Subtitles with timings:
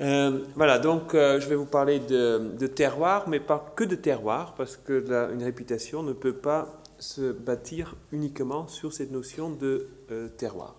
[0.00, 4.54] Euh, voilà, donc euh, je vais vous parler de, terroir, mais pas que de terroir,
[4.54, 10.28] parce que une réputation ne peut pas se bâtir uniquement sur cette notion de euh,
[10.28, 10.74] terroir.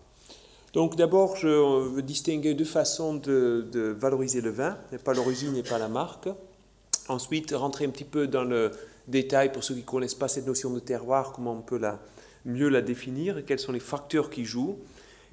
[0.73, 5.79] Donc d'abord, je veux distinguer deux façons de, valoriser le vin, pas l'origine et pas
[5.79, 6.27] la marque.
[7.07, 8.71] Ensuite, rentrer un petit peu dans le
[9.07, 11.99] détail pour ceux qui ne connaissent pas cette notion de terroir, comment on peut la,
[12.43, 14.77] mieux la définir et quels sont les facteurs qui jouent.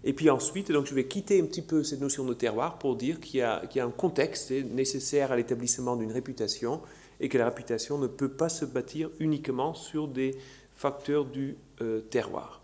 [0.05, 2.97] Et puis ensuite, donc je vais quitter un petit peu cette notion de terroir pour
[2.97, 6.81] dire qu'il y, a, un contexte nécessaire à l'établissement d'une réputation
[7.21, 10.37] et que la réputation ne peut pas se bâtir uniquement sur des
[10.75, 12.61] facteurs du euh, terroir.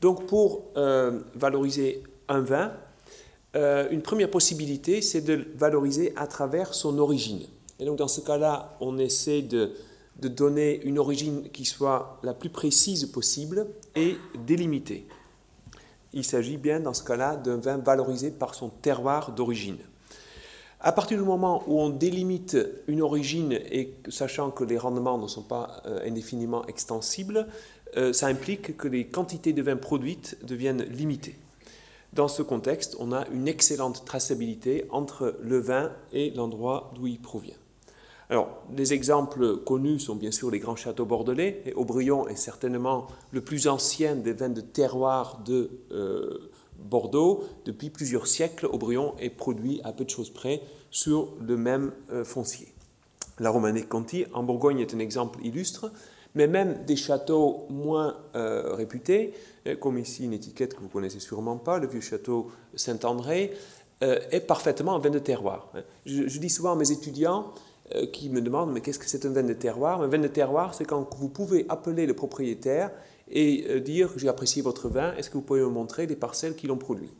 [0.00, 2.72] Donc pour euh, valoriser un vin,
[3.54, 7.42] euh, une première possibilité, c'est de le valoriser à travers son origine.
[7.78, 9.74] Et donc dans ce cas-là, on essaie de
[10.16, 15.06] donner une origine qui soit la plus précise possible et délimitée
[16.12, 19.78] il s'agit bien dans ce cas-là d'un vin valorisé par son terroir d'origine.
[20.80, 25.26] À partir du moment où on délimite une origine et sachant que les rendements ne
[25.26, 27.48] sont pas euh, indéfiniment extensibles,
[27.96, 31.36] euh, ça implique que les quantités de vin produites deviennent limitées.
[32.12, 37.20] Dans ce contexte, on a une excellente traçabilité entre le vin et l'endroit d'où il
[37.20, 37.56] provient.
[38.30, 43.06] Alors, les exemples connus sont bien sûr les grands châteaux bordelais, et Aubryon est certainement
[43.30, 47.44] le plus ancien des vins de terroir de euh, Bordeaux.
[47.64, 52.22] Depuis plusieurs siècles, Aubryon est produit à peu de choses près sur le même euh,
[52.22, 52.74] foncier.
[53.38, 55.90] La Romanée Conti, en Bourgogne, est un exemple illustre,
[56.34, 59.32] mais même des châteaux moins euh, réputés,
[59.80, 63.52] comme ici une étiquette que vous connaissez sûrement pas, le vieux château Saint-André,
[64.00, 65.72] est parfaitement un vin de terroir.
[66.06, 67.52] je dis souvent à mes étudiants,
[68.12, 70.02] qui me demandent mais qu'est-ce que c'est un vin de terroir?
[70.02, 72.90] Un vin de terroir, c'est quand vous pouvez appeler le propriétaire
[73.30, 76.54] et euh, dire j'ai apprécié votre vin, est-ce que vous pouvez me montrer les parcelles
[76.54, 77.10] qui l'ont produit?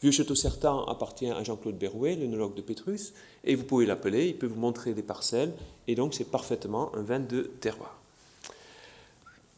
[0.00, 3.12] Vieux Château Certain appartient à Jean-Claude Berrouet, l'œnologue de Pétrus,
[3.44, 5.52] et vous pouvez l'appeler, il peut vous montrer les parcelles,
[5.86, 7.98] et donc c'est parfaitement un vin de terroir.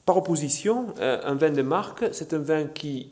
[0.04, 3.10] Par opposition, euh, un vin de marque, c'est un vin qui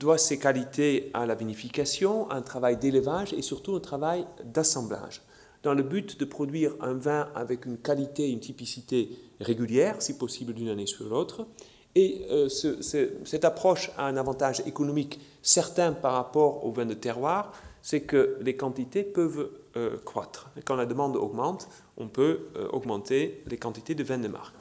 [0.00, 5.22] doit ses qualités à la vinification, à un travail d'élevage et surtout un travail d'assemblage
[5.62, 9.10] dans le but de produire un vin avec une qualité, une typicité
[9.40, 11.46] régulière, si possible d'une année sur l'autre.
[11.94, 17.52] Et euh, cette approche a un avantage économique certain par rapport au vin de terroir,
[17.82, 20.50] c'est que les quantités peuvent euh, croître.
[20.64, 24.54] Quand la demande augmente, on peut euh, augmenter les quantités de vin de marque.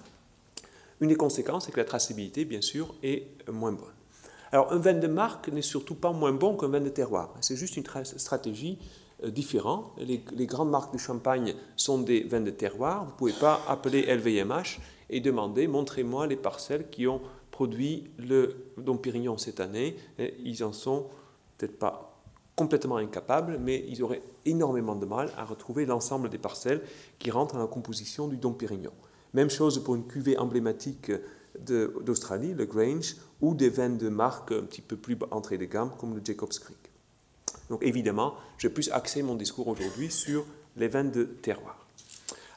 [0.99, 3.93] Une des conséquences, c'est que la traçabilité, bien sûr, est moins bonne.
[4.51, 7.35] Alors, un vin de marque n'est surtout pas moins bon qu'un vin de terroir.
[7.41, 8.79] C'est juste une stratégie
[9.25, 9.95] différents.
[9.97, 13.05] Les, grandes marques de champagne sont des vins de terroir.
[13.05, 14.79] Vous ne pouvez pas appeler LVMH
[15.09, 19.95] et demander montrez-moi les parcelles qui ont produit le Dom Pérignon cette année.
[20.43, 21.07] ils en sont
[21.57, 22.17] peut-être pas
[22.55, 26.81] complètement incapables, mais ils auraient énormément de mal à retrouver l'ensemble des parcelles
[27.19, 28.91] qui rentrent dans la composition du Dom Pérignon.
[29.33, 31.11] Même chose pour une cuvée emblématique
[31.59, 35.91] d'Australie, le Grange, ou des vins de marque un petit peu plus entrée de gamme
[35.97, 36.86] comme le Jacob's Creek.
[37.69, 40.45] Donc évidemment, je plus axer mon discours aujourd'hui sur
[40.77, 41.85] les vins de terroir.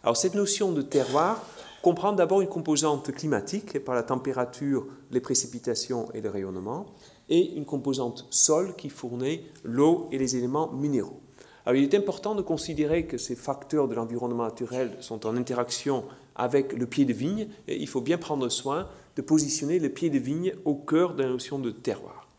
[0.03, 1.45] Alors cette notion de terroir
[1.83, 6.87] comprend d'abord une composante climatique par la température, les précipitations et le rayonnement,
[7.29, 11.21] et une composante sol qui fournit l'eau et les éléments minéraux.
[11.65, 16.05] Alors il est important de considérer que ces facteurs de l'environnement naturel sont en interaction
[16.35, 20.11] avec le pied de vigne, et il faut bien prendre soin de positionner le pied
[20.11, 22.30] de vigne au cœur de la notion de terroir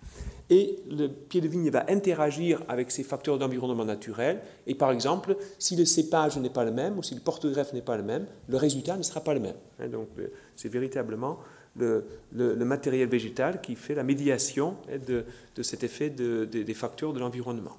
[0.52, 4.42] et le pied de vigne va interagir avec ces facteurs d'environnement naturel.
[4.68, 7.82] Et par exemple, si le cépage n'est pas le même ou si le porte-greffe n'est
[7.82, 9.56] pas le même, le résultat ne sera pas le même.
[9.80, 10.10] Hein, donc
[10.58, 11.40] c'est véritablement
[11.78, 12.06] le,
[12.66, 17.78] matériel végétal qui fait la médiation hein, de, cet effet des facteurs de l'environnement.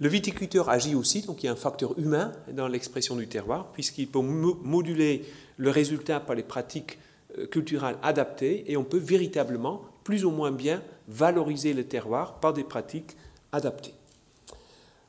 [0.00, 3.70] Le viticulteur agit aussi, donc il y a un facteur humain dans l'expression du terroir,
[3.72, 5.26] puisqu'il peut moduler
[5.58, 6.98] le résultat par les pratiques
[7.38, 12.52] euh, culturelles adaptées, et on peut véritablement, plus ou moins bien, valoriser le terroir par
[12.52, 13.16] des pratiques
[13.52, 13.94] adaptées.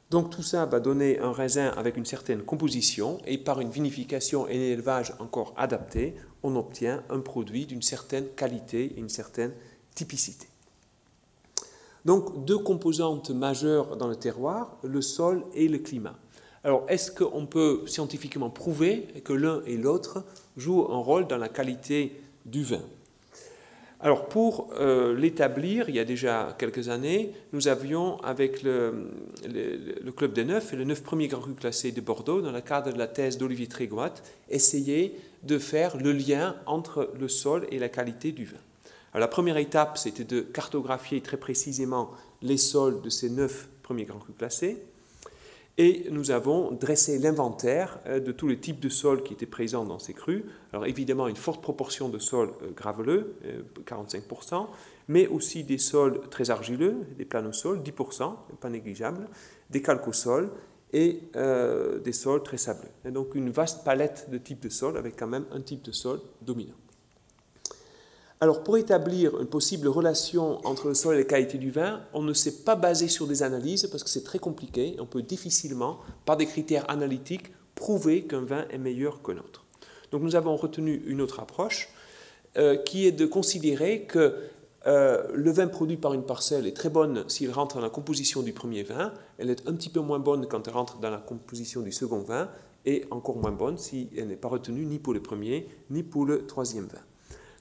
[0.10, 4.48] Donc tout ça va donner un raisin avec une certaine composition et par une vinification
[4.48, 9.54] et un élevage encore adapté, on obtient un produit d'une certaine qualité et une certaine
[9.96, 10.48] typicité.
[12.06, 16.20] Donc deux composantes majeures dans le terroir, le sol et le climat.
[16.64, 20.24] Alors est-ce qu'on peut scientifiquement prouver que l'un et l'autre
[20.58, 22.82] jouent un rôle dans la qualité du vin?
[24.04, 29.08] Alors pour euh, l'établir, il y a déjà quelques années, nous avions avec le,
[30.18, 32.92] Club des Neufs et le neuf premiers grands crus classés de Bordeaux, dans le cadre
[32.92, 34.16] de la thèse d'Olivier Trégoat,
[34.50, 38.58] essayé de faire le lien entre le sol et la qualité du vin.
[39.14, 42.12] la première étape, c'était de cartographier très précisément
[42.42, 44.84] les sols de ces neuf premiers grands crus classés.
[45.80, 49.86] Et nous avons dressé l'inventaire euh, de tous les types de sols qui étaient présents
[49.86, 50.46] dans ces crues.
[50.72, 53.36] Alors évidemment, une forte proportion de sols euh, graveleux,
[53.86, 54.66] 45%, euh,
[55.08, 59.28] mais aussi des sols très argileux, des planosols, 10%, pas négligeable,
[59.72, 60.52] des calcosols
[60.96, 61.22] et
[62.06, 62.92] des sols très sableux.
[63.10, 66.22] Donc une vaste palette de types de sols avec quand même un type de sol
[66.44, 66.76] dominant.
[68.44, 72.22] Alors, pour établir une possible relation entre le sol et la qualité du vin, on
[72.22, 74.98] ne s'est pas basé sur des analyses parce que c'est très compliqué.
[75.00, 79.64] On peut difficilement, par des critères analytiques, prouver qu'un vin est meilleur que l'autre.
[80.12, 81.88] Donc, nous avons retenu une autre approche
[82.58, 84.36] euh, qui est de considérer que
[84.88, 88.42] euh, le vin produit par une parcelle est très bonne s'il rentre dans la composition
[88.42, 91.20] du premier vin, elle est un petit peu moins bonne quand elle rentre dans la
[91.20, 92.50] composition du second vin,
[92.86, 96.26] et encore moins bonne si elle n'est pas retenue ni pour le premier ni pour
[96.26, 97.00] le troisième vin.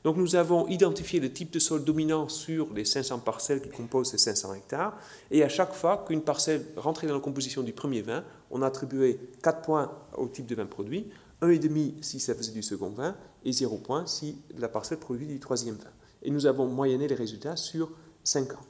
[0.05, 4.11] Donc nous avons identifié le type de sol dominant sur les 500 parcelles qui composent
[4.11, 4.99] ces 500 hectares,
[5.31, 9.19] et à chaque fois qu'une parcelle rentrait dans la composition du premier vin, on attribuait
[9.43, 11.07] 4 points au type de vin produit,
[11.41, 15.39] 1,5 si ça faisait du second vin, et 0 points si la parcelle produit du
[15.39, 15.91] troisième vin.
[16.23, 17.91] Et nous avons moyenné les résultats sur
[18.25, 18.67] 5 ans.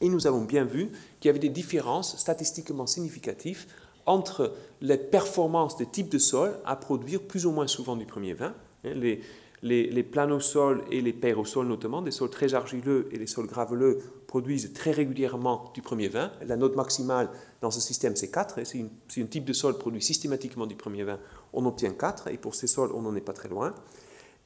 [0.00, 0.90] Et nous avons bien vu
[1.20, 3.66] qu'il y avait des différences statistiquement significatives
[4.06, 8.34] entre les performances des types de sol à produire plus ou moins souvent du premier
[8.34, 8.54] vin.
[8.84, 9.22] Les,
[9.64, 14.72] les, planosols et les pérosols notamment, des sols très argileux et les sols graveleux produisent
[14.74, 16.30] très régulièrement du premier vin.
[16.46, 17.30] La note maximale
[17.62, 18.58] dans ce système, c'est 4.
[18.58, 21.18] Et si, un type de sol produit systématiquement du premier vin,
[21.54, 22.28] on obtient 4.
[22.28, 23.74] Et pour ces sols, on n'en est pas très loin.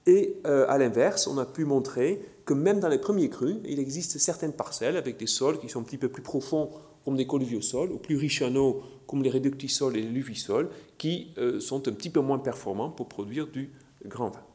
[0.06, 3.80] Et euh, à l'inverse, on a pu montrer que même dans les premiers crus, il
[3.80, 6.70] existe certaines parcelles avec des sols qui sont un petit peu plus profonds,
[7.04, 11.32] comme des colluviosols, ou plus riches en eau, comme les réductisols et les luvisols, qui
[11.38, 13.72] euh, sont un petit peu moins performants pour produire du
[14.06, 14.47] grand vin.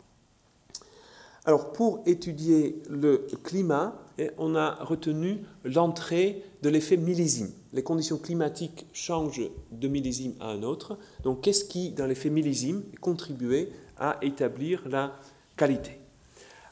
[1.46, 7.52] Alors, pour étudier le climat, eh, on a retenu l'entrée de l'effet millésime.
[7.74, 10.98] Les conditions climatiques changent de millésime à un autre.
[11.24, 15.20] Donc, qu'est-ce qui, dans l'effet millésime, contribuait à établir la
[15.58, 16.00] qualité?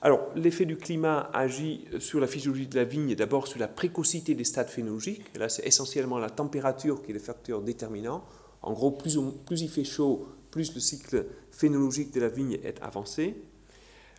[0.02, 4.36] Alors, l'effet du climat agit sur la physiologie de la vigne d'abord sur la précocité
[4.36, 5.38] des stades phénologiques.
[5.38, 8.24] là, c'est essentiellement la température qui est le facteur déterminant.
[8.62, 9.18] En gros, plus
[9.50, 13.36] il fait chaud, plus le cycle phénologique de la vigne est avancé.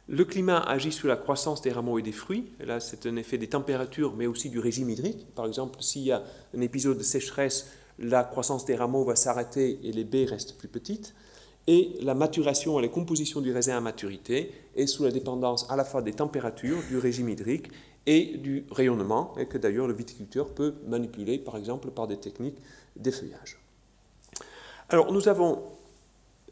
[0.09, 2.53] Le climat agit sur la croissance des rameaux et des fruits.
[2.61, 5.27] là, c'est un effet des températures, mais aussi du régime hydrique.
[5.35, 6.23] Par exemple, s'il y a
[6.57, 7.69] un épisode de sécheresse,
[7.99, 11.15] la croissance des rameaux va s'arrêter et les baies restent plus petites.
[11.69, 15.77] Et la maturation et la composition du raisin à maturité est sous la dépendance à
[15.77, 17.69] la fois des températures, du régime hydrique
[18.07, 22.59] et du rayonnement, et que d'ailleurs le viticulteur peut manipuler, par exemple, par des techniques
[22.97, 23.61] d'effeuillage.
[24.89, 25.63] Alors, nous avons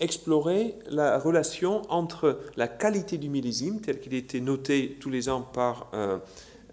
[0.00, 5.43] explorer la relation entre la qualité du millésime, tel qu'il était noté tous les ans
[5.43, 6.19] par euh,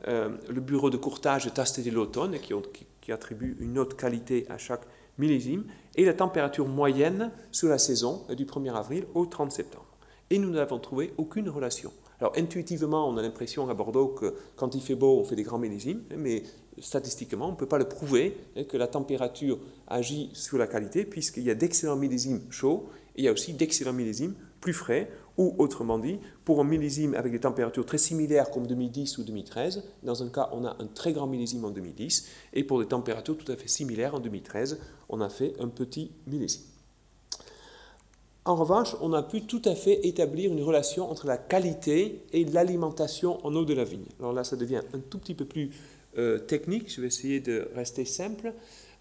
[0.08, 2.54] euh, le bureau de courtage Taste de l'automne, qui,
[3.02, 4.84] qui, attribue une note qualité à chaque
[5.18, 5.66] millésime,
[5.96, 9.86] et la température moyenne sur la saison du 1er avril au 30 septembre.
[10.30, 11.92] Et nous n'avons trouvé aucune relation.
[12.20, 15.44] Alors intuitivement, on a l'impression à Bordeaux que quand il fait beau, on fait des
[15.44, 16.44] grands millésimes, mais
[16.80, 21.06] statistiquement, on ne peut pas le prouver hein, que la température agit sur la qualité,
[21.06, 25.56] puisqu'il y a d'excellents millésimes chauds il y a aussi d'excellents millésimes plus frais, ou
[25.60, 30.24] autrement dit, pour un millésime avec des températures très similaires comme 2010 ou 2013, dans
[30.24, 33.52] un cas, on a un très grand millésime en 2010, et pour des températures tout
[33.52, 34.80] à fait similaires en 2013,
[35.10, 36.64] on a fait un petit millésime.
[38.46, 42.46] En revanche, on a pu tout à fait établir une relation entre la qualité et
[42.46, 44.06] l'alimentation en eau de la vigne.
[44.20, 45.72] Alors là, ça devient un tout petit peu plus
[46.18, 48.54] euh, technique, je vais essayer de rester simple.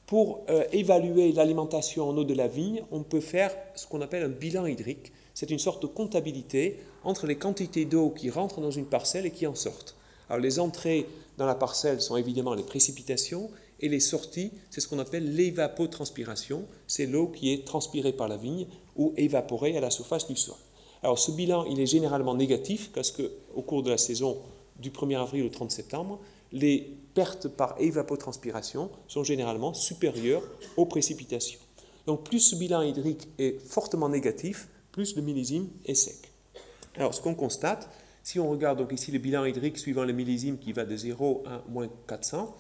[0.07, 4.23] Pour euh, évaluer l'alimentation en eau de la vigne, on peut faire ce qu'on appelle
[4.23, 5.13] un bilan hydrique.
[5.35, 9.33] C'est une sorte de comptabilité entre les quantités d'eau qui rentrent dans une parcelle et
[9.33, 9.97] qui en sortent.
[10.29, 11.07] Alors les entrées
[11.39, 16.65] dans la parcelle sont évidemment les précipitations et les sorties, c'est ce qu'on appelle l'évapotranspiration.
[16.87, 20.57] C'est l'eau qui est transpirée par la vigne ou évaporée à la surface du sol.
[21.03, 24.39] Alors ce bilan, il est généralement négatif parce qu'au cours de la saison
[24.79, 26.21] du 1er avril au 30 septembre,
[26.53, 30.43] les pertes par évapotranspiration sont généralement supérieures
[30.77, 31.59] aux précipitations.
[32.07, 36.31] Donc plus ce bilan hydrique est fortement négatif, plus le millésime est sec.
[36.97, 37.89] Alors ce qu'on constate,
[38.23, 41.43] si on regarde donc ici le bilan hydrique suivant le millésime qui va de 0
[41.47, 42.55] à moins 400,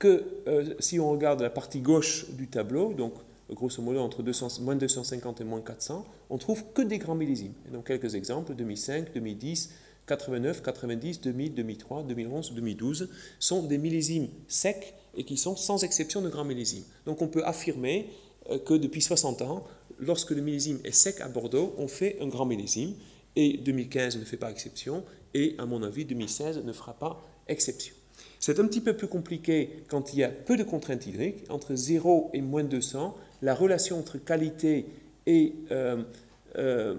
[0.00, 3.14] que euh, si on regarde la partie gauche du tableau, donc
[3.50, 4.24] grosso modo entre
[4.60, 7.54] moins 250 et moins 400, on trouve que des grands millésimes.
[7.68, 9.70] Et donc quelques exemples, 2005, 2010,
[10.06, 16.22] 89, 90, 2000, 2003, 2011, 2012 sont des millésimes secs et qui sont sans exception
[16.22, 16.84] de grands millésimes.
[17.06, 18.08] Donc on peut affirmer
[18.50, 19.64] euh, que depuis 60 ans,
[19.98, 22.94] lorsque le millésime est sec à Bordeaux, on fait un grand millésime
[23.36, 25.04] et 2015 ne fait pas exception,
[25.34, 27.94] et à mon avis 2016 ne fera pas exception.
[28.38, 31.74] C'est un petit peu plus compliqué quand il y a peu de contraintes hydriques, entre
[31.74, 34.86] 0 et moins 200, la relation entre qualité
[35.26, 36.02] et euh,
[36.58, 36.96] euh,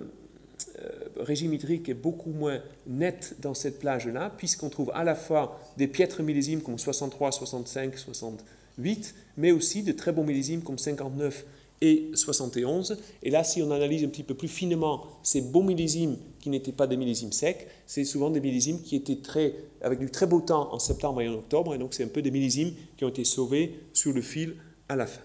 [1.17, 5.87] régime hydrique est beaucoup moins nette dans cette plage-là, puisqu'on trouve à la fois des
[5.87, 11.45] piètres millésimes comme 63, 65, 68, mais aussi de très bons millésimes comme 59
[11.81, 12.97] et 71.
[13.23, 16.71] Et là, si on analyse un petit peu plus finement ces bons millésimes qui n'étaient
[16.71, 20.39] pas des millésimes secs, c'est souvent des millésimes qui étaient très, avec du très beau
[20.39, 23.09] temps en septembre et en octobre, et donc c'est un peu des millésimes qui ont
[23.09, 24.55] été sauvés sur le fil
[24.87, 25.21] à la fin.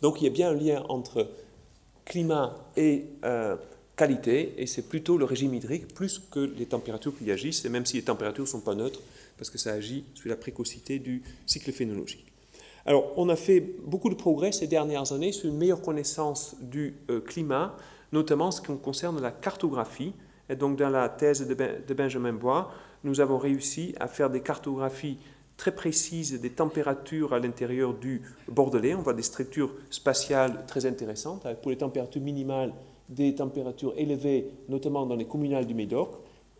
[0.00, 1.30] Donc il y a bien un lien entre
[2.04, 3.56] climat et euh,
[3.96, 7.68] qualité, et c'est plutôt le régime hydrique plus que les températures qui y agissent, et
[7.68, 9.00] même si les températures ne sont pas neutres,
[9.36, 12.26] parce que ça agit sur la précocité du cycle phénologique.
[12.86, 16.94] Alors, on a fait beaucoup de progrès ces dernières années sur une meilleure connaissance du
[17.08, 17.76] euh, climat,
[18.12, 20.12] notamment ce qui concerne la cartographie.
[20.50, 22.72] Et donc, dans la thèse de, de Benjamin Bois,
[23.02, 25.18] nous avons réussi à faire des cartographies
[25.56, 28.94] très précises des températures à l'intérieur du Bordelais.
[28.94, 32.74] On voit des structures spatiales très intéressantes, avec pour les températures minimales
[33.08, 36.10] des températures élevées, notamment dans les communales du Médoc,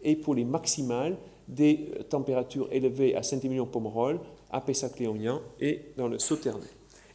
[0.02, 1.16] et pour les maximales,
[1.48, 4.20] des températures élevées à Saint-Émilion-Pomerol,
[4.50, 6.66] à Pessac-Léognan et dans le Sauternay.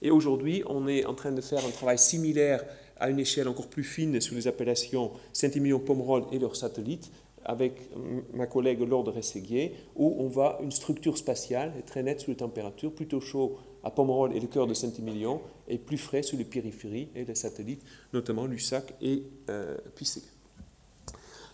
[0.01, 2.63] Et aujourd'hui, on est en train de faire un travail similaire
[2.97, 7.11] à une échelle encore plus fine sur les appellations Saint-Émilion-Pomerol et leurs satellites,
[7.45, 7.89] avec
[8.33, 12.93] ma collègue Lord Rességuier, où on voit une structure spatiale très nette sur les températures,
[12.93, 17.09] plutôt chaud à Pomerol et le cœur de Saint-Émilion, et plus frais sur les périphéries
[17.15, 17.83] et les satellites,
[18.13, 19.77] notamment Lussac et euh,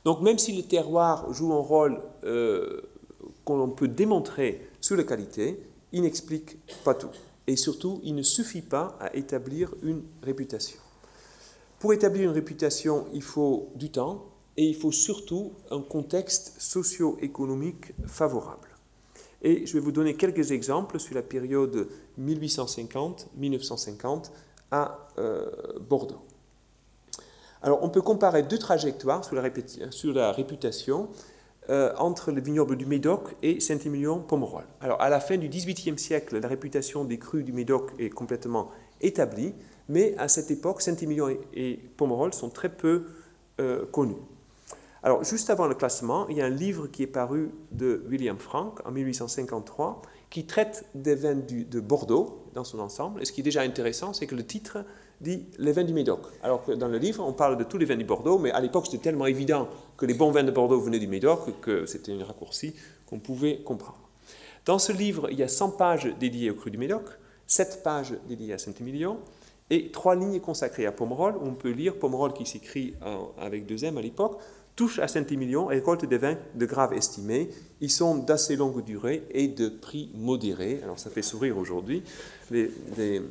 [0.04, 2.82] Donc même si le terroir joue un rôle euh,
[3.44, 5.60] qu'on peut démontrer sur la qualité,
[5.92, 7.12] il n'explique pas tout.
[7.48, 10.80] Et surtout, il ne suffit pas à établir une réputation.
[11.80, 14.26] Pour établir une réputation, il faut du temps
[14.58, 18.75] et il faut surtout un contexte socio-économique favorable.
[19.46, 21.88] Et je vais vous donner quelques exemples sur la période
[22.20, 24.32] 1850-1950
[24.72, 25.46] à euh,
[25.88, 26.24] Bordeaux.
[27.62, 29.44] Alors, on peut comparer deux trajectoires sur la,
[30.32, 31.10] réputation
[31.70, 34.64] euh, entre le vignoble du Médoc et Saint-Émilion-Pomerol.
[34.82, 38.72] Alors, à la fin du XVIIIe siècle, la réputation des crus du Médoc est complètement
[39.00, 39.54] établie,
[39.90, 43.06] mais à cette époque, Saint-Émilion et, Pomerol sont très peu
[43.60, 44.18] euh, connus.
[45.06, 48.40] Alors, juste avant le classement, il y a un livre qui est paru de William
[48.40, 53.22] Frank en 1853 qui traite des vins de Bordeaux dans son ensemble.
[53.22, 54.80] Et ce qui est déjà intéressant, c'est que le titre
[55.22, 56.22] dit les vins du Médoc.
[56.42, 58.60] Alors que dans le livre, on parle de tous les vins du Bordeaux, mais à
[58.60, 62.12] l'époque, c'était tellement évident que les bons vins de Bordeaux venaient du Médoc que c'était
[62.12, 62.74] un raccourci
[63.06, 64.10] qu'on pouvait comprendre.
[64.66, 67.04] Dans ce livre, il y a 100 pages dédiées au cru du Médoc,
[67.46, 69.20] 7 pages dédiées à Saint-Émilion,
[69.70, 72.96] et trois lignes consacrées à Pomerol, on peut lire Pomerol qui s'écrit
[73.40, 74.40] avec deux M à l'époque,
[74.76, 77.50] touche à Saint-Émilion et récolte des vins de grave estimés.
[77.82, 80.82] Ils sont d'assez longue durée et de prix modéré.
[80.84, 82.04] Alors ça fait sourire aujourd'hui,
[82.52, 83.22] les, les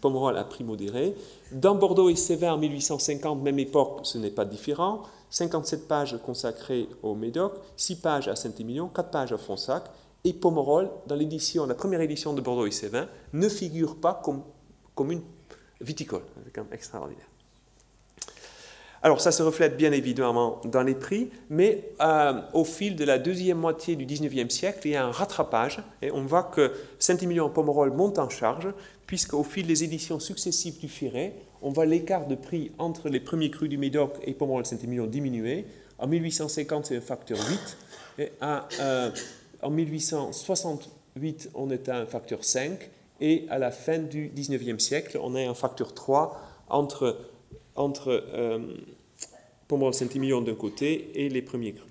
[0.00, 1.14] Pomerol à prix modéré.
[1.50, 5.02] Dans Bordeaux et Sévère en 1850, même époque, ce n'est pas différent.
[5.30, 9.84] 57 pages consacrées au Médoc, 6 pages à Saint-Émilion, 4 pages à Fonsac.
[10.24, 14.22] Et Pomerol, dans l'édition, la première édition de Bordeaux et Sévin, ne figure pas
[14.94, 15.22] comme une
[15.80, 16.22] viticole.
[16.44, 17.26] C'est quand même extraordinaire.
[19.04, 23.18] Alors ça se reflète bien évidemment dans les prix, mais euh, au fil de la
[23.18, 27.90] deuxième moitié du 19e siècle, il y a un rattrapage et on voit que Saint-Émilion-Pomerol
[27.90, 28.68] monte en charge,
[29.06, 33.50] puisqu'au fil des éditions successives du Ferret, on voit l'écart de prix entre les premiers
[33.50, 35.66] crus du Médoc et Pomerol-Saint-Émilion diminuer.
[35.98, 37.76] En 1850, c'est un facteur 8,
[38.20, 39.10] et euh,
[39.60, 42.88] en 1868, on est à un facteur 5,
[43.20, 47.18] et à la fin du 19e siècle, on a un facteur 3 entre
[47.74, 48.58] entre euh,
[49.68, 51.90] Pomerol-Saint-Émilion d'un côté et les premiers crus.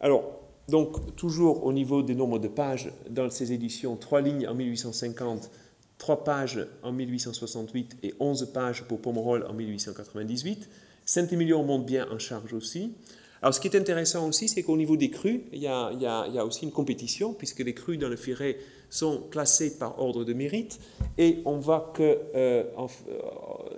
[0.00, 4.54] Alors, donc, toujours au niveau des nombres de pages dans ces éditions, trois lignes en
[4.54, 5.50] 1850,
[5.98, 10.68] trois pages en 1868 et 11 pages pour Pomerol en 1898.
[11.04, 12.94] Saint-Émilion monte bien en charge aussi.
[13.42, 16.64] Alors, ce qui est intéressant aussi, c'est qu'au niveau des crus, il y, a, aussi
[16.64, 18.56] une compétition, puisque les crus dans le Ferret
[18.92, 20.78] sont classés par ordre de mérite,
[21.16, 22.64] et on voit qu'il euh,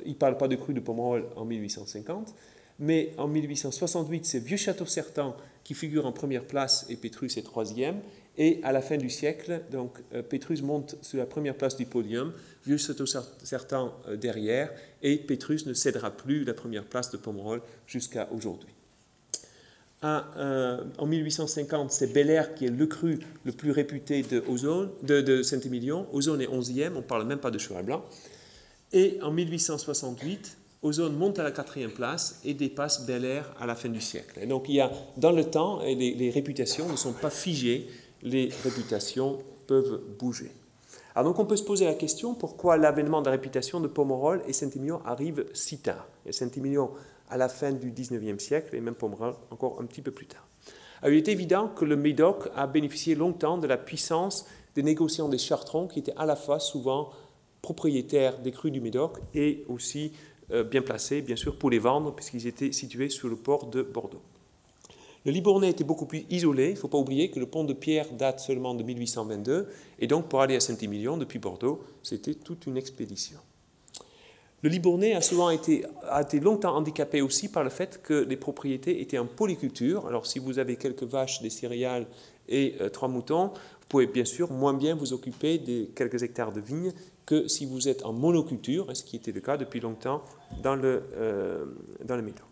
[0.05, 2.35] ne parle pas de crus de Pomerol en 1850,
[2.81, 7.43] mais en 1868, c'est Vieux Château Certan qui figure en première place et Pétrus est
[7.43, 8.01] troisième.
[8.37, 11.87] Et à la fin du siècle, donc euh, Pétrus monte sur la première place du
[11.87, 12.33] podium,
[12.67, 17.63] Vieux Château Certan euh, derrière, et Pétrus ne cédera plus la première place de Pomerol
[17.87, 18.74] jusqu'à aujourd'hui.
[20.05, 24.91] Euh, en 1850, c'est Bel Air qui est le cru le plus réputé de, Ozone,
[25.03, 26.07] de, Saint-Émilion.
[26.13, 28.05] Ozone est 11e, on ne parle même pas de cheval blanc.
[28.93, 33.75] Et en 1868, Ozone monte à la quatrième place et dépasse Bel Air à la
[33.75, 34.39] fin du siècle.
[34.43, 37.89] Et donc il y a dans le temps, les, les réputations ne sont pas figées,
[38.23, 40.53] les réputations peuvent bouger.
[41.15, 44.43] Alors donc on peut se poser la question pourquoi l'avènement de la réputation de Pomerol
[44.47, 46.07] et Saint-Émilion arrive si tard?
[46.27, 46.91] Et Saint-Émilion
[47.29, 50.47] à la fin du 19e siècle et même Pomerol encore un petit peu plus tard.
[51.07, 55.39] Il est évident que le Médoc a bénéficié longtemps de la puissance des négociants des
[55.39, 57.11] Chartrons qui étaient à la fois souvent
[57.61, 60.13] propriétaires des crues du Médoc et aussi
[60.51, 63.83] euh, bien placés, bien sûr, pour les vendre puisqu'ils étaient situés sur le port de
[63.83, 64.23] Bordeaux.
[65.25, 66.69] Le Libournais était beaucoup plus isolé.
[66.69, 69.69] Il ne faut pas oublier que le pont de Pierre date seulement de 1822.
[69.99, 73.39] Et donc, pour aller à Saint-Émilion depuis Bordeaux, c'était toute une expédition.
[74.65, 78.39] Le Libournais a souvent été, a été longtemps handicapé aussi par le fait que les
[78.39, 80.07] propriétés étaient en polyculture.
[80.07, 82.07] Alors, si vous avez quelques vaches, des céréales
[82.49, 86.51] et euh, trois moutons, vous pouvez bien sûr moins bien vous occuper des quelques hectares
[86.51, 86.95] de vignes
[87.27, 90.23] que si vous êtes en monoculture, ce qui était le cas depuis longtemps
[90.63, 91.67] dans le, euh,
[92.03, 92.47] dans le Médoc.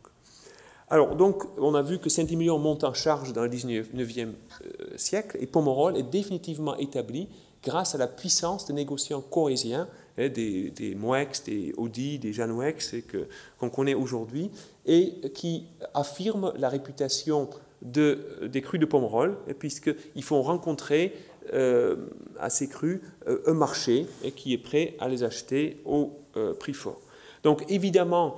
[0.90, 5.38] Alors, donc, on a vu que Saint-Émilion monte en charge dans le 19e euh, siècle
[5.40, 7.31] et Pomerol est définitivement établi
[7.62, 9.88] grâce à la puissance des négociants corésiens,
[10.19, 12.95] hein, des, des Moex, des Audi, des Janouex
[13.59, 14.50] qu'on connaît aujourd'hui,
[14.87, 17.49] et qui affirment la réputation
[17.83, 21.14] de, des crues de Pomerol, hein, puisqu'ils font rencontrer
[21.52, 21.97] euh,
[22.38, 26.19] à ces crues euh, un marché hein, qui est prêt à les acheter au
[26.59, 27.00] prix fort.
[27.42, 28.37] Donc évidemment,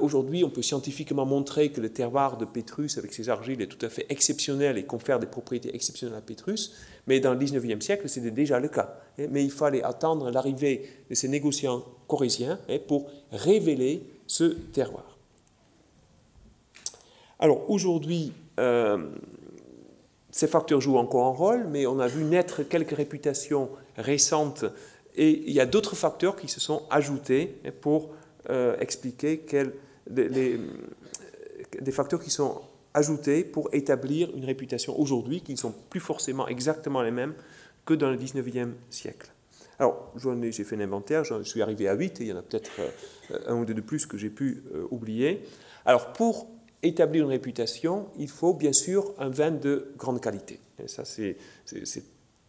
[0.00, 3.84] Aujourd'hui, on peut scientifiquement montrer que le terroir de Pétrus, avec ses argiles, est tout
[3.84, 6.74] à fait exceptionnel et confère des propriétés exceptionnelles à Pétrus,
[7.08, 8.96] mais dans le 19e siècle, c'était déjà le cas.
[9.18, 9.26] Hein.
[9.30, 15.18] Mais il fallait attendre l'arrivée de ces négociants corésiens hein, pour révéler ce terroir.
[17.40, 19.08] Alors aujourd'hui, euh,
[20.30, 24.64] ces facteurs jouent encore un rôle, mais on a vu naître quelques réputations récentes
[25.16, 28.10] et il y a d'autres facteurs qui se sont ajoutés hein, pour
[28.50, 29.72] euh, expliquer quels,
[30.10, 30.58] les,
[31.80, 32.60] des facteurs qui sont
[32.94, 37.34] ajoutés pour établir une réputation aujourd'hui qui ne sont plus forcément exactement les mêmes
[37.84, 39.30] que dans le 19e siècle.
[39.78, 42.42] Alors, j'ai fait un inventaire, je suis arrivé à 8, et il y en a
[42.42, 45.42] peut-être euh, un ou deux de plus que j'ai pu euh, oublier.
[45.84, 46.48] Alors, pour
[46.82, 50.60] établir une réputation, il faut bien sûr un vin de grande qualité.
[50.86, 51.36] Ça, c'est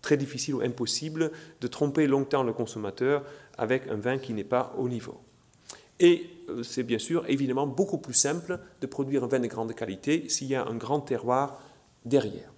[0.01, 1.31] très difficile ou impossible
[1.61, 3.23] de tromper longtemps le consommateur
[3.57, 5.17] avec un vin qui n'est pas au niveau.
[5.99, 9.73] Et euh, c'est bien sûr évidemment beaucoup plus simple de produire un vin de grande
[9.73, 11.61] qualité s'il y a un grand terroir
[12.03, 12.51] derrière.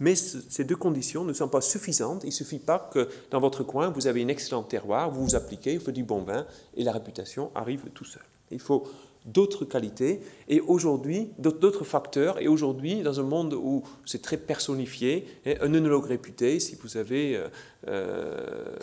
[0.00, 2.24] Mais ces deux conditions ne sont pas suffisantes.
[2.24, 5.34] Il ne suffit pas que dans votre coin, vous avez un excellent terroir, vous vous
[5.36, 6.46] appliquez, vous faites du bon vin
[6.76, 8.22] et la réputation arrive tout seul.
[8.50, 8.84] Il faut
[9.24, 12.40] d'autres qualités et aujourd'hui, d'autres facteurs.
[12.40, 16.96] Et aujourd'hui, dans un monde où c'est très personnifié, hein, un œnologue réputé, si vous
[16.96, 17.48] avez, euh,
[17.88, 18.76] euh,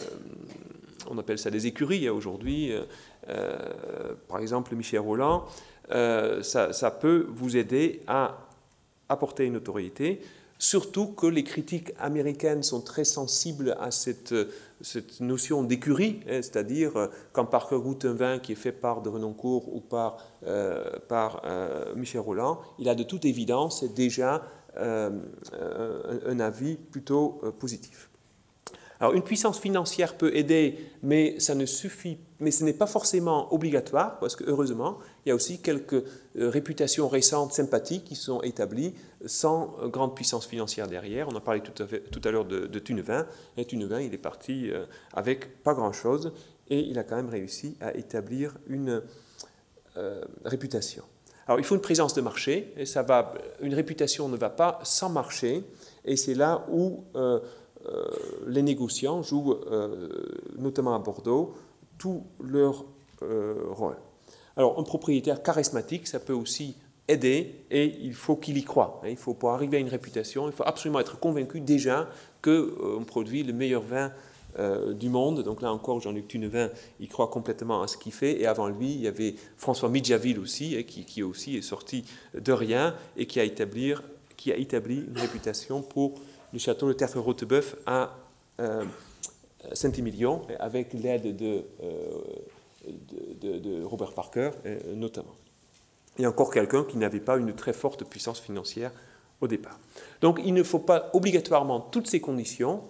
[1.10, 2.74] on appelle ça des écuries hein, aujourd'hui,
[3.30, 5.46] euh, par exemple Michel Roland,
[5.92, 8.48] euh, ça, peut vous aider à
[9.08, 10.22] apporter une autorité,
[10.58, 14.34] surtout que les critiques américaines sont très sensibles à cette,
[15.20, 19.80] notion d'écurie, hein, c'est-à-dire euh, quand Parker vin qui est fait par de Renoncourt ou
[19.80, 20.18] par,
[21.96, 24.44] Michel Roland, il a de toute évidence déjà
[24.78, 28.09] un, avis plutôt positif.
[29.00, 33.54] Alors une puissance financière peut aider, mais ça ne suffit, mais ce n'est pas forcément
[33.54, 36.04] obligatoire, parce que heureusement, il y a aussi quelques euh,
[36.50, 38.94] réputations récentes sympathiques qui sont établies
[39.26, 41.30] sans euh, grande puissance financière derrière.
[41.30, 44.86] On a parlé tout à, l'heure de, de Tunevin, et Tunevin, il est parti euh,
[45.14, 46.34] avec pas grand-chose,
[46.70, 49.02] et il a quand même réussi à établir une
[50.46, 51.04] réputation.
[51.46, 54.80] Alors il faut une présence de marché, et ça va, une réputation ne va pas
[54.84, 55.64] sans marché,
[56.06, 57.04] et c'est là où
[58.48, 60.10] les négociants jouent, euh,
[60.58, 61.54] notamment à Bordeaux,
[61.98, 62.86] tout leur
[63.22, 63.96] euh, rôle.
[64.58, 66.76] Alors, un propriétaire charismatique, ça peut aussi
[67.08, 69.02] aider et il faut qu'il y croit.
[69.04, 69.10] Hein.
[69.10, 72.10] Il faut, pour arriver à une réputation, il faut absolument être convaincu déjà
[72.42, 74.12] qu'on produit le meilleur vin
[74.94, 75.44] du monde.
[75.44, 78.42] Donc là encore, Jean-Luc Tunevin, il croit complètement à ce qu'il fait.
[78.42, 82.52] Et avant lui, il y avait François Midjaville aussi, hein, qui, aussi est sorti de
[82.52, 83.94] rien et qui a établi
[85.08, 86.16] une réputation pour
[86.54, 88.16] le château de Tertre Rotebeuf à
[88.60, 88.84] euh,
[89.74, 92.22] Saint-Émilion, avec l'aide de, euh,
[93.42, 95.36] de, Robert Parker euh, notamment.
[96.18, 98.92] Et encore quelqu'un qui n'avait pas une très forte puissance financière
[99.42, 99.80] au départ.
[100.22, 102.84] Donc il ne faut pas obligatoirement toutes ces conditions,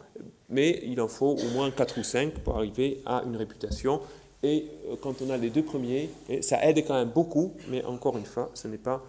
[0.49, 4.01] mais il en faut au moins 4 ou 5 pour arriver à une réputation.
[4.41, 4.67] Et
[5.01, 6.09] quand on a les deux premiers,
[6.41, 9.03] ça aide quand même beaucoup, mais encore une fois, ce n'est pas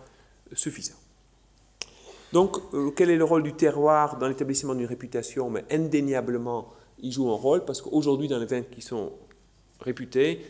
[0.53, 0.97] suffisant.
[2.33, 5.51] Donc, euh, quel est le rôle du terroir dans l'établissement d'une réputation?
[5.51, 6.69] Mais indéniablement,
[7.01, 9.13] il joue un rôle parce qu'aujourd'hui, dans les vins qui sont
[9.81, 10.41] réputés,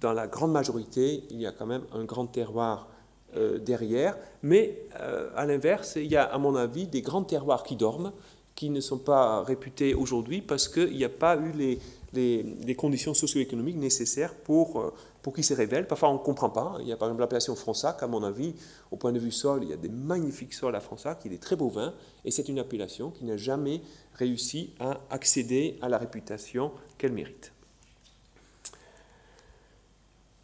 [0.00, 2.88] dans la grande majorité, il y a quand même un grand terroir
[3.36, 4.16] euh, derrière.
[4.42, 8.12] Mais euh, à l'inverse, il y a, à mon avis, des grands terroirs qui dorment,
[8.54, 11.78] qui ne sont pas réputés aujourd'hui parce qu'il n'y a pas eu les,
[12.12, 15.86] les, conditions socio-économiques nécessaires pour, euh, pour qu'ils se révèlent.
[15.86, 16.76] Parfois, on ne comprend pas.
[16.80, 18.54] Il y a par exemple l'appellation Fronsac, à mon avis,
[18.90, 21.42] au point de vue sol, il y a des magnifiques sols à Fronsac, il est
[21.42, 21.94] très beau vin,
[22.24, 23.80] et c'est une appellation qui n'a jamais
[24.14, 27.52] réussi à accéder à la réputation qu'elle mérite.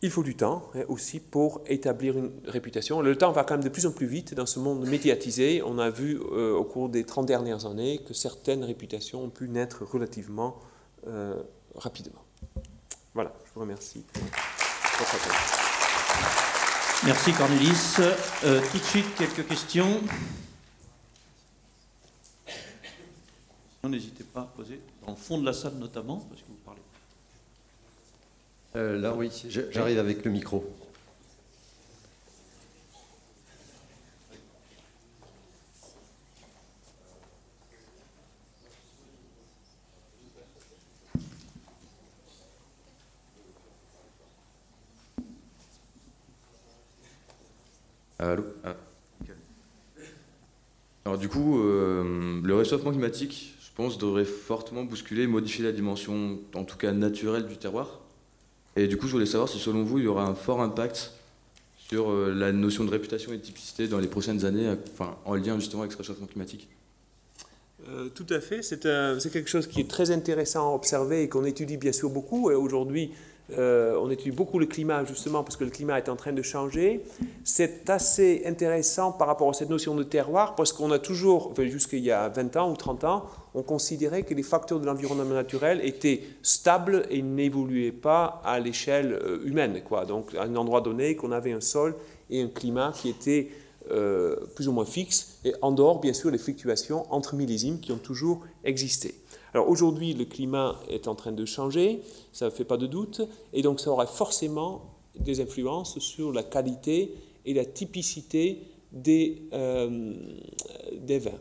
[0.04, 3.00] Il faut du temps hein, aussi pour établir une réputation.
[3.00, 5.62] Le temps va quand même de plus en plus vite dans ce monde médiatisé.
[5.64, 9.48] On a vu euh, au cours des 30 dernières années que certaines réputations ont pu
[9.48, 10.60] naître relativement
[11.06, 11.42] euh,
[11.76, 12.24] rapidement.
[13.14, 14.04] Voilà, je vous remercie.
[17.04, 17.96] Merci Cornelis.
[18.44, 20.00] Euh, tout de suite, quelques questions.
[23.84, 26.80] N'hésitez pas à poser dans le fond de la salle notamment, parce que vous parlez
[28.76, 29.30] euh, là, oui,
[29.70, 30.64] j'arrive avec le micro.
[48.32, 48.74] Allô ah.
[51.04, 56.38] Alors du coup, euh, le réchauffement climatique, je pense, devrait fortement bousculer, modifier la dimension,
[56.54, 58.00] en tout cas naturelle, du terroir.
[58.76, 61.12] Et du coup, je voulais savoir si selon vous, il y aura un fort impact
[61.76, 64.74] sur euh, la notion de réputation et de typicité dans les prochaines années,
[65.26, 66.68] en lien justement avec ce réchauffement climatique?
[67.90, 68.80] Euh, tout à fait, c'est
[69.30, 72.50] quelque chose qui est très intéressant à observer et qu'on étudie bien sûr beaucoup.
[72.50, 73.10] Et aujourd'hui,
[73.52, 76.42] euh, on étudie beaucoup le climat justement parce que le climat est en train de
[76.42, 77.02] changer.
[77.44, 81.66] C'est assez intéressant par rapport à cette notion de terroir parce qu'on a toujours, enfin,
[81.66, 85.34] jusqu'il y a 20 ans ou 30 ans, on considérait que les facteurs de l'environnement
[85.34, 89.80] naturel étaient stables et n'évoluaient pas à l'échelle euh, humaine.
[90.08, 91.94] Donc à un endroit donné, qu'on avait un sol
[92.30, 93.50] et un climat qui étaient
[93.90, 97.92] euh, plus ou moins fixes et en dehors bien sûr les fluctuations entre millésimes qui
[97.92, 99.14] ont toujours existé.
[99.54, 103.22] Alors aujourd'hui, le climat est en train de changer, ça ne fait pas de doute,
[103.52, 104.82] et donc ça aura forcément
[105.18, 107.14] des influences sur la qualité
[107.46, 110.12] et la typicité des, euh,
[111.08, 111.38] vins.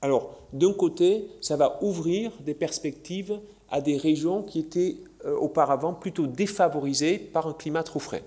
[0.00, 4.96] Alors, d'un côté, ça va ouvrir des perspectives à des régions qui étaient
[5.26, 8.24] euh, auparavant plutôt défavorisées par un climat trop frais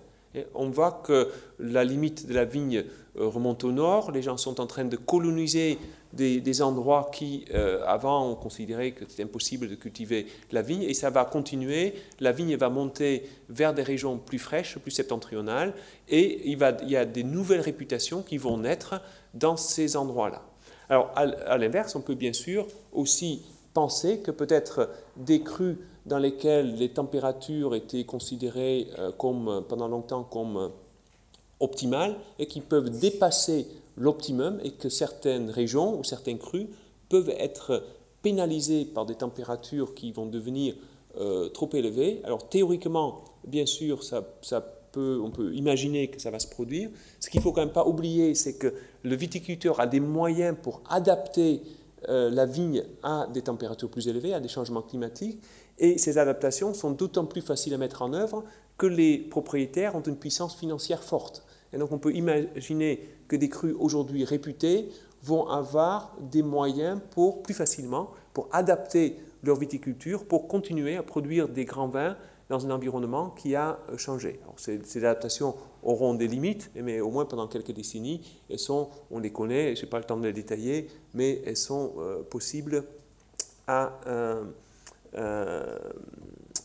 [0.53, 2.83] on voit que la limite de la vigne
[3.17, 5.77] euh, remonte au nord, les gens sont en train de coloniser
[6.13, 10.93] des, endroits qui, euh, avant, on considérait que c'était impossible de cultiver la vigne, et
[10.93, 11.93] ça va continuer.
[12.19, 15.73] La vigne va monter vers des régions plus fraîches, plus septentrionales,
[16.07, 19.01] et il, y a des nouvelles réputations qui vont naître
[19.33, 20.41] dans ces endroits-là.
[20.89, 23.43] Alors, à l'inverse, on peut bien sûr aussi
[23.73, 30.23] penser que peut-être des crues dans lesquelles les températures étaient considérées euh, comme, pendant longtemps
[30.23, 30.67] comme euh,
[31.59, 33.67] optimales et qui peuvent dépasser
[33.99, 36.67] l'optimum et que certaines régions ou certains crus
[37.09, 37.83] peuvent être
[38.21, 40.75] pénalisées par des températures qui vont devenir
[41.17, 42.21] euh, trop élevées.
[42.23, 43.99] Alors théoriquement, bien sûr,
[44.95, 46.89] on peut imaginer que ça va se produire.
[47.19, 50.57] Ce qu'il ne faut quand même pas oublier, c'est que le viticulteur a des moyens
[50.61, 51.61] pour adapter
[52.07, 55.41] la vigne à des températures plus élevées, à des changements climatiques,
[55.79, 58.43] et ces adaptations sont d'autant plus faciles à mettre en œuvre
[58.77, 61.43] que les propriétaires ont une puissance financière forte.
[61.73, 64.89] Et donc on peut imaginer que des crus aujourd'hui réputés
[65.23, 71.47] vont avoir des moyens pour plus facilement pour adapter leur viticulture pour continuer à produire
[71.47, 72.17] des grands vins
[72.49, 74.39] dans un environnement qui a changé.
[74.57, 79.31] ces, adaptations auront des limites, mais au moins pendant quelques décennies, elles sont, on les
[79.31, 82.85] connaît, je n'ai pas le temps de les détailler, mais elles sont euh, possibles
[83.67, 84.43] à, euh,
[85.15, 85.77] euh,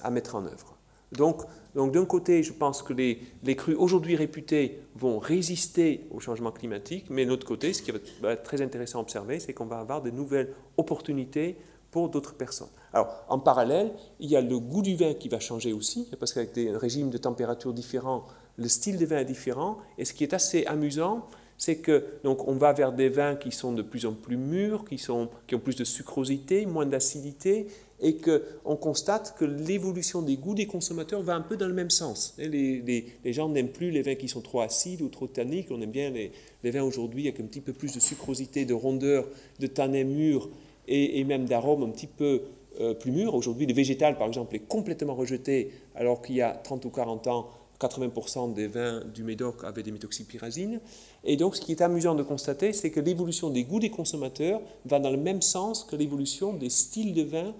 [0.00, 0.76] à mettre en œuvre.
[1.12, 1.42] Donc,
[1.74, 6.52] donc d'un côté, je pense que les, les crues aujourd'hui réputées vont résister au changement
[6.52, 9.66] climatique, mais de l'autre côté, ce qui va être très intéressant à observer, c'est qu'on
[9.66, 11.56] va avoir de nouvelles opportunités
[11.90, 12.70] pour d'autres personnes.
[12.92, 16.32] Alors, en parallèle, il y a le goût du vin qui va changer aussi, parce
[16.32, 18.24] qu'avec des régimes de température différents,
[18.56, 19.78] le style de vin est différent.
[19.98, 21.28] Et ce qui est assez amusant,
[21.58, 24.84] c'est que donc on va vers des vins qui sont de plus en plus mûrs,
[24.84, 27.66] qui, sont, qui ont plus de sucrosité, moins d'acidité,
[28.00, 31.90] et qu'on constate que l'évolution des goûts des consommateurs va un peu dans le même
[31.90, 32.34] sens.
[32.38, 32.82] Les,
[33.24, 35.90] les, gens n'aiment plus les vins qui sont trop acides ou trop tanniques, on aime
[35.90, 36.32] bien les,
[36.64, 39.26] les vins aujourd'hui avec un petit peu plus de sucrosité, de rondeur,
[39.60, 40.50] de tanin mûr
[40.88, 42.42] et, et même d'arôme un petit peu
[42.80, 43.34] euh, plus mûr.
[43.34, 47.28] Aujourd'hui, le végétal, par exemple, est complètement rejeté, alors qu'il y a 30 ou 40
[47.28, 47.48] ans,
[47.86, 50.80] 80% des vins du Médoc avaient des méthoxypyrazines.
[51.24, 54.60] Et donc, ce qui est amusant de constater, c'est que l'évolution des goûts des consommateurs
[54.84, 57.54] va dans le même sens que l'évolution des styles de vin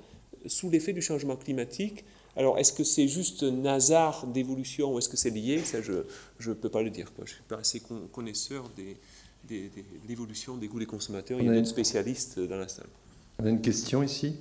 [0.47, 2.05] sous l'effet du changement climatique
[2.37, 5.61] Alors, est-ce que c'est juste un hasard d'évolution ou est-ce que c'est lié?
[5.61, 7.11] Ça, je ne peux pas le dire.
[7.19, 7.81] Je ne suis pas assez
[8.13, 8.97] connaisseur des,
[9.49, 9.71] de
[10.09, 11.41] l'évolution des goûts des consommateurs.
[11.41, 12.89] Il y a des spécialistes dans la salle.
[13.39, 14.35] On a une question ici?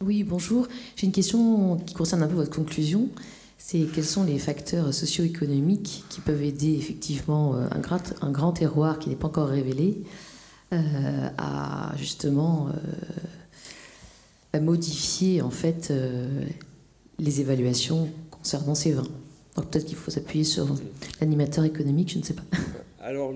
[0.00, 0.68] Oui, bonjour.
[0.94, 3.08] J'ai une question qui concerne un peu votre conclusion.
[3.58, 8.98] C'est quels sont les facteurs socio-économiques qui peuvent aider effectivement euh, un grand, un terroir
[8.98, 10.02] qui n'est pas encore révélé
[10.72, 12.68] euh, à justement
[14.54, 15.92] euh, modifier en fait
[17.18, 19.08] les évaluations concernant ces vins.
[19.54, 20.66] Peut-être qu'il faut s'appuyer sur
[21.20, 22.44] l'animateur économique, je ne sais pas.
[23.00, 23.32] Alors,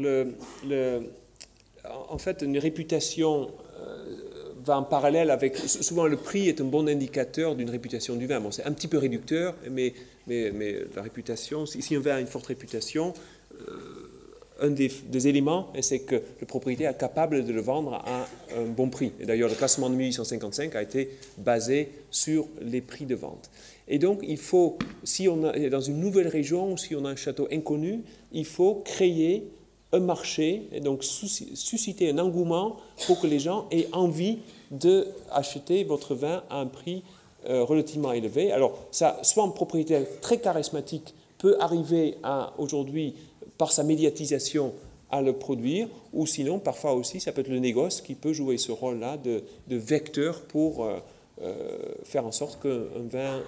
[2.09, 4.17] en fait, une réputation euh,
[4.65, 5.57] va en parallèle avec.
[5.57, 8.41] Souvent, le prix est un bon indicateur d'une réputation du vin.
[8.41, 9.95] Bon, c'est un petit peu réducteur, mais,
[10.27, 13.15] mais, la réputation, si, un vin a une forte réputation,
[13.55, 14.13] euh,
[14.61, 18.89] un des, éléments, c'est que le propriétaire est capable de le vendre à un bon
[18.89, 19.13] prix.
[19.21, 23.51] Et d'ailleurs, le classement de 1855 a été basé sur les prix de vente.
[23.89, 27.11] Et donc, il faut, si on est dans une nouvelle région ou si on a
[27.11, 29.49] un château inconnu, il faut créer
[29.93, 34.39] un marché et donc susciter un engouement pour que les gens aient envie
[34.71, 37.03] d'acheter votre vin à un prix
[37.49, 38.53] euh, relativement élevé.
[38.53, 43.15] Alors, ça, soit un propriétaire très charismatique peut arriver à aujourd'hui,
[43.59, 44.73] par sa médiatisation,
[45.11, 48.59] à le produire, ou sinon, parfois aussi, ça peut être le négoce qui peut jouer
[48.59, 50.99] ce rôle-là de, vecteur pour euh,
[51.43, 53.43] euh, faire en sorte qu'un vin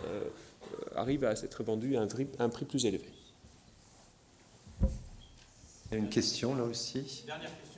[0.97, 2.03] arrive à être vendu à
[2.41, 3.05] un prix plus élevé.
[5.91, 7.23] Il y a une question là aussi?
[7.27, 7.74] Dernière question.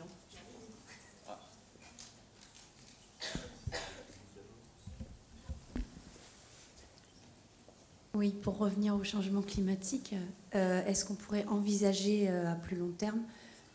[8.16, 10.14] Oui, pour revenir au changement climatique,
[10.54, 13.20] euh, est-ce qu'on pourrait envisager euh, à plus long terme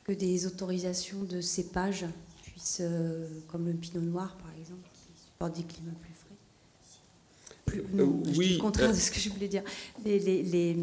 [0.03, 2.05] que des autorisations de cépages
[2.41, 7.83] puissent, euh, comme le pinot noir par exemple, qui supporte des climats plus frais?
[7.93, 9.61] Non, oui, le contraire de ce que je voulais dire.
[10.03, 10.75] les,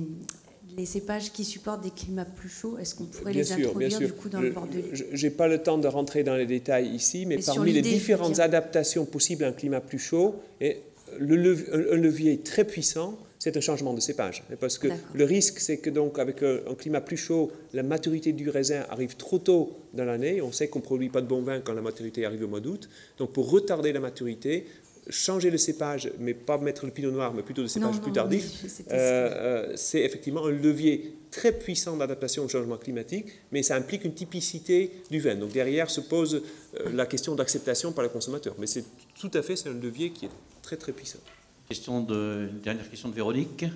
[0.76, 4.28] les cépages qui supportent des climats plus chauds, est-ce qu'on pourrait les introduire du coup
[4.28, 7.38] dans le bordelais Je n'ai pas le temps de rentrer dans les détails ici, mais,
[7.38, 10.82] parmi les différentes adaptations possibles à un climat plus chaud, et
[11.18, 14.42] le un levier très puissant, c'est un changement de cépage.
[14.60, 18.50] Parce que le risque, c'est que donc avec un, climat plus chaud, la maturité du
[18.50, 20.42] raisin arrive trop tôt dans l'année.
[20.42, 22.60] On sait qu'on ne produit pas de bon vin quand la maturité arrive au mois
[22.60, 22.88] d'août.
[23.18, 24.66] Donc pour retarder la maturité,
[25.10, 28.64] changer le cépage, mais pas mettre le pinot noir, mais plutôt le cépage plus tardif,
[28.90, 34.04] euh, euh, c'est effectivement un levier très puissant d'adaptation au changement climatique, mais ça implique
[34.04, 35.34] une typicité du vin.
[35.36, 36.42] Donc derrière se pose
[36.80, 38.54] euh, la question d'acceptation par le consommateur.
[38.58, 38.84] Mais c'est
[39.18, 40.30] tout à fait, c'est un levier qui est
[40.62, 41.20] très très puissant.
[41.68, 43.66] Question de, dernière question de Véronique.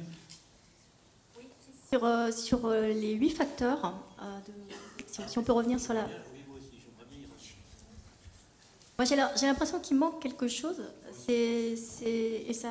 [1.38, 1.44] Oui,
[1.90, 3.94] sur, sur les huit facteurs,
[5.06, 6.08] si, on peut revenir sur la...
[8.98, 10.82] Moi, j'ai l'impression qu'il manque quelque chose
[11.28, 11.76] et
[12.52, 12.70] ça,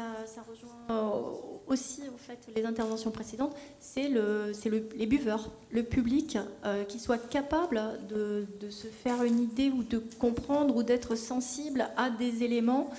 [0.49, 6.83] rejoint aussi en fait les interventions précédentes, c'est le, le, les buveurs, le public euh,
[6.83, 12.09] qui soit capable de, se faire une idée ou de comprendre ou d'être sensible à
[12.09, 12.89] des éléments.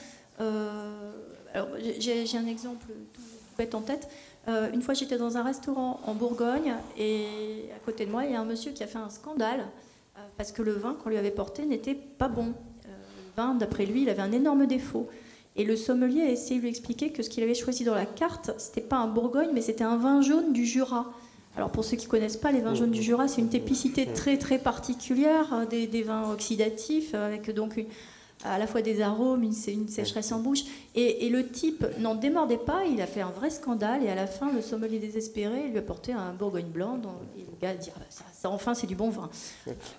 [0.41, 1.13] Euh,
[1.55, 3.21] alors j'ai, un exemple tout
[3.59, 4.09] bête en tête.
[4.49, 8.33] Euh, une fois, j'étais dans un restaurant en Bourgogne et à côté de moi, il
[8.33, 9.67] y a un monsieur qui a fait un scandale
[10.37, 12.55] parce que le vin qu'on lui avait porté n'était pas bon.
[12.85, 12.91] le
[13.37, 15.09] vin, d'après lui, il avait un énorme défaut.
[15.57, 18.07] Et le sommelier a essayé de lui expliquer que ce qu'il avait choisi dans la
[18.07, 21.13] carte, c'était pas un Bourgogne, mais c'était un vin jaune du Jura.
[21.57, 24.39] Alors pour ceux qui connaissent pas, les vins jaunes du Jura, c'est une typicité très
[24.39, 27.87] très particulière hein, des, des vins oxydatifs, avec donc une,
[28.45, 30.65] à la fois des arômes, une, une sécheresse en bouche.
[30.95, 34.27] Et, le type n'en démordait pas, il a fait un vrai scandale, et à la
[34.27, 37.75] fin, le sommelier désespéré lui a porté un Bourgogne blanc, dont, et le gars a
[37.75, 39.31] dit ah, ça, enfin, c'est du bon vin.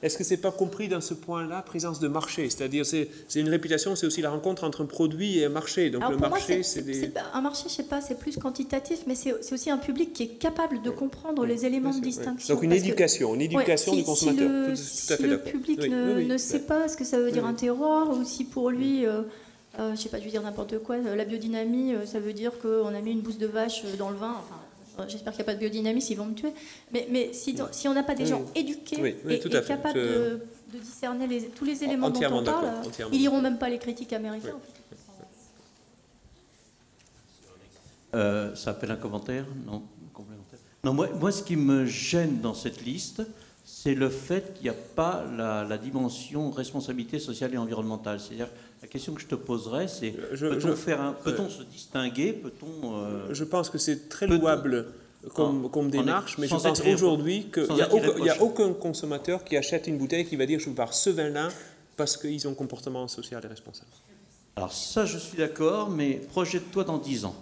[0.02, 2.50] Est-ce que c'est pas compris dans ce point-là, présence de marché?
[2.50, 5.90] C'est-à-dire, c'est une réputation, c'est aussi la rencontre entre un produit et un marché.
[5.90, 7.12] Donc le marché, c'est des...
[7.34, 10.28] Un marché, je sais pas, c'est plus quantitatif, mais c'est aussi un public qui est
[10.28, 12.54] capable de comprendre les éléments de distinction.
[12.54, 14.76] Donc une éducation, une éducation du consommateur.
[14.76, 18.33] Si le, public ne, sait pas ce que ça veut dire un terroir, ou si
[18.44, 19.22] pour lui, euh,
[19.80, 22.58] euh, je sais pas, je vais dire n'importe quoi, euh, la biodynamie, ça veut dire
[22.60, 24.36] qu'on a mis une bouse de vache dans le vin.
[25.08, 26.54] J'espère qu'il n'y a pas de biodynamie, s'ils vont me tuer.
[26.92, 30.42] Mais, mais si, si on n'a pas des gens éduqués et, capables de,
[30.72, 32.68] discerner les, tous les éléments dont on parle,
[33.12, 34.58] ils n'iront même pas les critiques américains.
[38.14, 39.46] ça appelle un commentaire?
[39.66, 40.60] Non, complémentaire.
[40.84, 43.24] Non, moi, moi, ce qui me gêne dans cette liste,
[43.64, 48.20] c'est le fait qu'il n'y a pas la, dimension responsabilité sociale et environnementale.
[48.20, 48.50] C'est-à-dire,
[48.82, 53.78] la question que je te poserais, c'est peut-on se distinguer Peut-on euh, Je pense que
[53.78, 54.88] c'est très louable
[55.34, 59.98] comme, comme démarche, mais je pense aujourd'hui qu'il n'y a, aucun consommateur qui achète une
[59.98, 61.48] bouteille qui va dire je veux par ce vin-là
[61.96, 63.92] parce qu'ils ont un comportement social et responsable.
[64.56, 67.36] Alors ça, je suis d'accord, mais projette-toi dans 10 ans.